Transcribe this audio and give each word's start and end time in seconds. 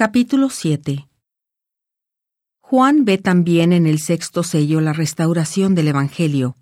Capítulo 0.00 0.48
7 0.48 1.08
Juan 2.60 3.04
ve 3.04 3.18
también 3.18 3.72
en 3.72 3.84
el 3.84 3.98
sexto 3.98 4.44
sello 4.44 4.80
la 4.80 4.92
restauración 4.92 5.74
del 5.74 5.88
Evangelio, 5.88 6.54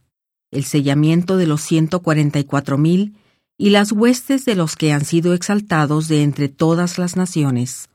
el 0.51 0.65
sellamiento 0.65 1.37
de 1.37 1.47
los 1.47 1.61
ciento 1.61 2.01
cuarenta 2.01 2.39
y 2.39 2.45
cuatro 2.45 2.79
mil 2.79 3.19
y 3.59 3.69
las 3.69 3.93
huestes 3.93 4.47
de 4.47 4.55
los 4.55 4.75
que 4.75 4.95
han 4.95 5.05
sido 5.05 5.35
exaltados 5.35 6.09
de 6.09 6.23
entre 6.23 6.49
todas 6.49 6.97
las 6.97 7.15
naciones. 7.15 7.91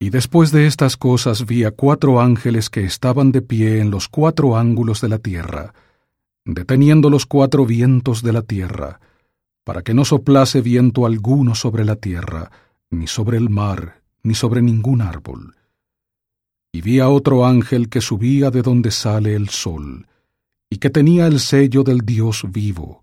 Y 0.00 0.10
después 0.10 0.50
de 0.50 0.66
estas 0.66 0.96
cosas 0.96 1.46
vi 1.46 1.62
a 1.62 1.70
cuatro 1.70 2.20
ángeles 2.20 2.68
que 2.68 2.82
estaban 2.82 3.30
de 3.30 3.40
pie 3.40 3.78
en 3.78 3.92
los 3.92 4.08
cuatro 4.08 4.56
ángulos 4.56 5.00
de 5.00 5.10
la 5.10 5.20
tierra, 5.20 5.74
deteniendo 6.44 7.08
los 7.08 7.24
cuatro 7.24 7.66
vientos 7.66 8.24
de 8.24 8.32
la 8.32 8.42
tierra, 8.42 8.98
para 9.62 9.82
que 9.82 9.94
no 9.94 10.04
soplase 10.04 10.60
viento 10.60 11.06
alguno 11.06 11.54
sobre 11.54 11.84
la 11.84 11.94
tierra, 11.94 12.50
ni 12.90 13.06
sobre 13.06 13.36
el 13.36 13.50
mar, 13.50 14.02
ni 14.22 14.34
sobre 14.34 14.62
ningún 14.62 15.02
árbol. 15.02 15.56
Y 16.72 16.80
vi 16.80 17.00
a 17.00 17.08
otro 17.08 17.46
ángel 17.46 17.88
que 17.88 18.00
subía 18.00 18.50
de 18.50 18.62
donde 18.62 18.90
sale 18.90 19.34
el 19.34 19.48
sol, 19.48 20.06
y 20.70 20.78
que 20.78 20.90
tenía 20.90 21.26
el 21.26 21.40
sello 21.40 21.82
del 21.82 22.00
Dios 22.00 22.44
vivo, 22.48 23.02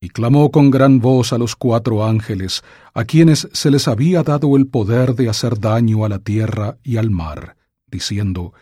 y 0.00 0.10
clamó 0.10 0.50
con 0.50 0.70
gran 0.70 1.00
voz 1.00 1.32
a 1.32 1.38
los 1.38 1.56
cuatro 1.56 2.04
ángeles, 2.04 2.62
a 2.92 3.04
quienes 3.04 3.48
se 3.52 3.70
les 3.70 3.88
había 3.88 4.22
dado 4.22 4.56
el 4.56 4.66
poder 4.66 5.14
de 5.14 5.28
hacer 5.28 5.58
daño 5.58 6.04
a 6.04 6.08
la 6.08 6.18
tierra 6.18 6.76
y 6.82 6.98
al 6.98 7.10
mar, 7.10 7.56
diciendo, 7.86 8.52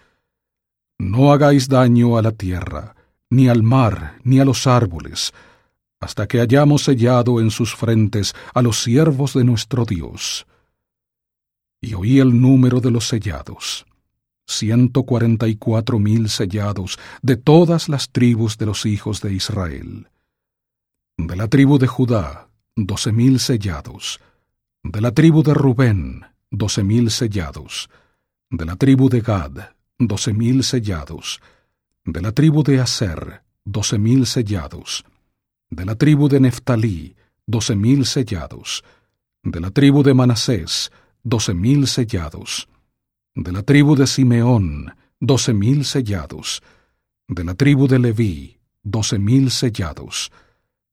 No 0.99 1.33
hagáis 1.33 1.69
daño 1.69 2.17
a 2.17 2.23
la 2.23 2.33
tierra, 2.33 2.95
ni 3.31 3.49
al 3.49 3.63
mar, 3.63 4.19
ni 4.23 4.39
a 4.39 4.45
los 4.45 4.67
árboles, 4.67 5.33
hasta 6.05 6.29
que 6.29 6.41
hayamos 6.41 6.85
sellado 6.85 7.41
en 7.41 7.51
sus 7.51 7.75
frentes 7.75 8.35
a 8.53 8.61
los 8.61 8.83
siervos 8.83 9.33
de 9.33 9.43
nuestro 9.43 9.87
Dios. 9.87 10.47
Y 11.81 11.95
oí 11.95 12.21
el 12.21 12.41
número 12.41 12.81
de 12.81 12.91
los 12.91 13.09
sellados, 13.09 13.87
ciento 14.47 15.05
cuarenta 15.05 15.49
y 15.49 15.57
cuatro 15.57 15.99
mil 15.99 16.29
sellados 16.29 16.99
de 17.23 17.37
todas 17.37 17.89
las 17.89 18.11
tribus 18.11 18.59
de 18.59 18.67
los 18.67 18.85
hijos 18.85 19.23
de 19.23 19.33
Israel. 19.33 20.09
De 21.17 21.37
la 21.37 21.49
tribu 21.49 21.79
de 21.79 21.87
Judá, 21.87 22.49
doce 22.77 23.11
mil 23.11 23.41
sellados. 23.41 24.21
De 24.83 25.01
la 25.01 25.13
tribu 25.13 25.43
de 25.43 25.55
Rubén, 25.55 26.27
doce 26.51 26.85
mil 26.85 27.11
sellados. 27.11 27.89
De 28.51 28.67
la 28.67 28.77
tribu 28.77 29.09
de 29.09 29.21
Gad, 29.23 29.71
doce 29.99 30.35
mil 30.35 30.63
sellados. 30.65 31.41
De 32.05 32.21
la 32.21 32.33
tribu 32.33 32.63
de 32.63 32.81
Aser, 32.81 33.43
doce 33.65 33.99
mil 33.99 34.27
sellados 34.27 35.05
de 35.71 35.85
la 35.85 35.95
tribu 35.95 36.29
de 36.29 36.41
Neftalí, 36.41 37.17
doce 37.47 37.75
mil 37.75 38.07
sellados, 38.07 38.85
de 39.43 39.61
la 39.61 39.71
tribu 39.71 40.03
de 40.03 40.15
Manasés, 40.15 40.91
doce 41.23 41.55
mil 41.55 41.87
sellados, 41.87 42.69
de 43.35 43.53
la 43.53 43.63
tribu 43.63 43.97
de 43.97 44.07
Simeón, 44.07 44.95
doce 45.21 45.53
mil 45.53 45.85
sellados, 45.85 46.63
de 47.29 47.45
la 47.45 47.55
tribu 47.55 47.89
de 47.89 47.99
Leví, 47.99 48.59
doce 48.83 49.19
mil 49.19 49.51
sellados, 49.51 50.31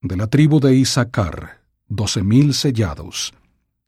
de 0.00 0.16
la 0.16 0.26
tribu 0.26 0.60
de 0.60 0.74
Isaacar, 0.74 1.60
doce 1.88 2.22
mil 2.22 2.54
sellados, 2.54 3.32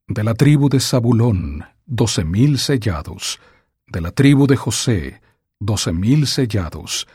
de 0.07 0.23
la 0.23 0.35
tribu 0.35 0.69
de 0.69 0.81
Zabulón, 0.81 1.65
doce 1.87 2.25
mil 2.25 2.59
sellados, 2.59 3.41
de 3.87 4.01
la 4.01 4.13
tribu 4.13 4.47
de 4.47 4.57
José, 4.57 5.21
doce 5.59 5.93
mil 5.93 6.27
sellados, 6.27 7.07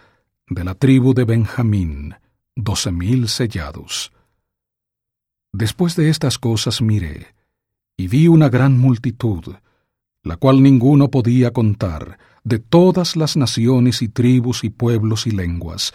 de 0.48 0.64
la 0.64 0.76
tribu 0.76 1.14
de 1.14 1.24
Benjamín, 1.26 2.16
doce 2.56 2.92
mil 2.92 3.28
sellados. 3.28 4.12
Después 5.52 5.96
de 5.96 6.10
estas 6.10 6.38
cosas 6.38 6.82
miré, 6.82 7.28
y 7.98 8.08
vi 8.08 8.28
una 8.28 8.50
gran 8.50 8.78
multitud, 8.78 9.56
la 10.24 10.38
cual 10.38 10.62
ninguno 10.62 11.10
podía 11.10 11.52
contar, 11.52 12.20
de 12.44 12.60
todas 12.60 13.16
las 13.16 13.36
naciones 13.36 14.02
y 14.02 14.10
tribus 14.10 14.64
y 14.64 14.70
pueblos 14.70 15.28
y 15.28 15.32
lenguas, 15.32 15.94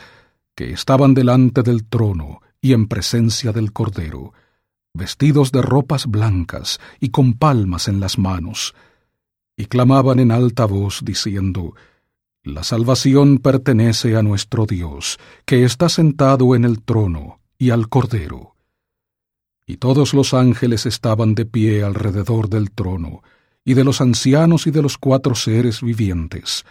que 0.55 0.73
estaban 0.73 1.15
delante 1.15 1.63
del 1.63 1.85
trono 1.85 2.41
y 2.61 2.73
en 2.73 2.89
presencia 2.89 3.53
del 3.53 3.73
Cordero, 3.73 4.33
vestidos 4.93 5.53
de 5.53 5.63
ropas 5.63 6.07
blancas 6.07 6.79
y 7.01 7.11
con 7.11 7.35
palmas 7.35 7.89
en 7.89 8.01
las 8.01 8.19
manos, 8.19 8.75
y 9.57 9.67
clamaban 9.67 10.19
en 10.19 10.31
alta 10.31 10.65
voz 10.65 11.01
diciendo, 11.05 11.75
la 12.45 12.63
salvación 12.63 13.39
pertenece 13.39 14.17
a 14.17 14.23
nuestro 14.23 14.67
Dios, 14.67 15.19
que 15.47 15.65
está 15.65 15.89
sentado 15.89 16.55
en 16.55 16.67
el 16.67 16.83
trono, 16.83 17.41
y 17.57 17.71
al 17.71 17.89
Cordero. 17.89 18.55
Y 19.67 19.79
todos 19.79 20.13
los 20.13 20.35
ángeles 20.35 20.85
estaban 20.85 21.35
de 21.35 21.47
pie 21.47 21.83
alrededor 21.83 22.51
del 22.51 22.71
trono, 22.71 23.23
y 23.65 23.73
de 23.73 23.83
los 23.83 24.03
ancianos 24.03 24.67
y 24.67 24.71
de 24.71 24.83
los 24.83 24.99
cuatro 24.99 25.35
seres 25.35 25.81
vivientes, 25.81 26.67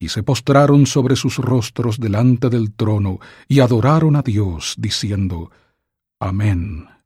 y 0.00 0.08
se 0.08 0.24
postraron 0.24 0.84
sobre 0.86 1.14
sus 1.14 1.36
rostros 1.38 1.98
delante 1.98 2.48
del 2.48 2.72
trono, 2.72 3.20
y 3.46 3.60
adoraron 3.60 4.16
a 4.16 4.22
Dios, 4.22 4.74
diciendo, 4.78 5.52
Amén. 6.18 6.97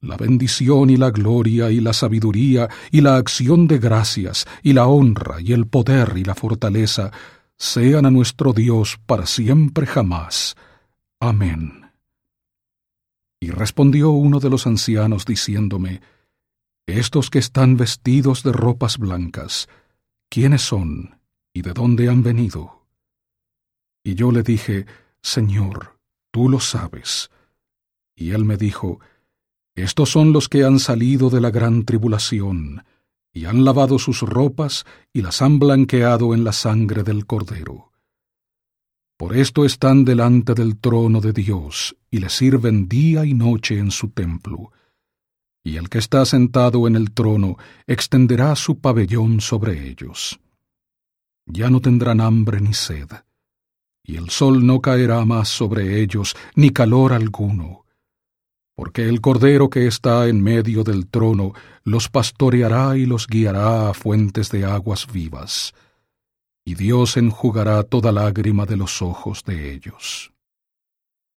La 0.00 0.16
bendición 0.16 0.90
y 0.90 0.96
la 0.96 1.10
gloria 1.10 1.70
y 1.70 1.80
la 1.80 1.92
sabiduría 1.92 2.68
y 2.92 3.00
la 3.00 3.16
acción 3.16 3.66
de 3.66 3.78
gracias 3.78 4.46
y 4.62 4.72
la 4.72 4.86
honra 4.86 5.40
y 5.40 5.52
el 5.52 5.66
poder 5.66 6.12
y 6.16 6.24
la 6.24 6.36
fortaleza 6.36 7.10
sean 7.56 8.06
a 8.06 8.10
nuestro 8.10 8.52
Dios 8.52 8.98
para 9.06 9.26
siempre 9.26 9.86
jamás. 9.86 10.54
Amén. 11.18 11.90
Y 13.40 13.50
respondió 13.50 14.10
uno 14.10 14.38
de 14.38 14.50
los 14.50 14.66
ancianos 14.66 15.24
diciéndome, 15.24 16.00
Estos 16.86 17.28
que 17.30 17.40
están 17.40 17.76
vestidos 17.76 18.44
de 18.44 18.52
ropas 18.52 18.98
blancas, 18.98 19.68
¿quiénes 20.28 20.62
son 20.62 21.18
y 21.52 21.62
de 21.62 21.72
dónde 21.72 22.08
han 22.08 22.22
venido? 22.22 22.86
Y 24.04 24.14
yo 24.14 24.30
le 24.30 24.42
dije, 24.42 24.86
Señor, 25.20 25.98
tú 26.30 26.48
lo 26.48 26.60
sabes. 26.60 27.30
Y 28.14 28.30
él 28.30 28.44
me 28.44 28.56
dijo, 28.56 29.00
estos 29.82 30.10
son 30.10 30.32
los 30.32 30.48
que 30.48 30.64
han 30.64 30.78
salido 30.78 31.30
de 31.30 31.40
la 31.40 31.50
gran 31.50 31.84
tribulación, 31.84 32.84
y 33.32 33.44
han 33.44 33.64
lavado 33.64 33.98
sus 33.98 34.22
ropas 34.22 34.84
y 35.12 35.22
las 35.22 35.42
han 35.42 35.58
blanqueado 35.58 36.34
en 36.34 36.42
la 36.42 36.52
sangre 36.52 37.02
del 37.02 37.26
Cordero. 37.26 37.92
Por 39.16 39.36
esto 39.36 39.64
están 39.64 40.04
delante 40.04 40.54
del 40.54 40.78
trono 40.78 41.20
de 41.20 41.32
Dios, 41.32 41.96
y 42.10 42.18
le 42.18 42.28
sirven 42.28 42.88
día 42.88 43.24
y 43.24 43.34
noche 43.34 43.78
en 43.78 43.90
su 43.90 44.10
templo. 44.10 44.72
Y 45.62 45.76
el 45.76 45.88
que 45.88 45.98
está 45.98 46.24
sentado 46.24 46.86
en 46.86 46.96
el 46.96 47.12
trono 47.12 47.56
extenderá 47.86 48.56
su 48.56 48.80
pabellón 48.80 49.40
sobre 49.40 49.88
ellos. 49.88 50.40
Ya 51.46 51.68
no 51.68 51.80
tendrán 51.80 52.20
hambre 52.20 52.60
ni 52.60 52.74
sed, 52.74 53.08
y 54.02 54.16
el 54.16 54.30
sol 54.30 54.64
no 54.64 54.80
caerá 54.80 55.24
más 55.24 55.48
sobre 55.48 56.00
ellos, 56.00 56.34
ni 56.54 56.70
calor 56.70 57.12
alguno 57.12 57.84
porque 58.78 59.08
el 59.08 59.20
Cordero 59.20 59.70
que 59.70 59.88
está 59.88 60.28
en 60.28 60.40
medio 60.40 60.84
del 60.84 61.08
trono 61.08 61.52
los 61.82 62.08
pastoreará 62.08 62.96
y 62.96 63.06
los 63.06 63.26
guiará 63.26 63.90
a 63.90 63.92
fuentes 63.92 64.52
de 64.52 64.64
aguas 64.64 65.08
vivas, 65.12 65.74
y 66.64 66.76
Dios 66.76 67.16
enjugará 67.16 67.82
toda 67.82 68.12
lágrima 68.12 68.66
de 68.66 68.76
los 68.76 69.02
ojos 69.02 69.42
de 69.42 69.72
ellos. 69.72 70.30